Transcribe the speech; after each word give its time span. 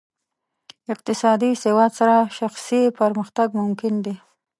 اقتصادي 0.93 1.51
سواد 1.63 1.91
سره 1.99 2.17
شخصي 2.37 2.81
پرمختګ 2.99 3.47
ممکن 3.61 3.93
دی. 4.05 4.15